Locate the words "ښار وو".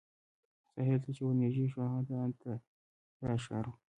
3.43-3.75